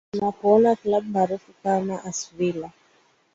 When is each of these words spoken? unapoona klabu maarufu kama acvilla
unapoona 0.21 0.75
klabu 0.75 1.09
maarufu 1.11 1.51
kama 1.63 2.03
acvilla 2.03 2.71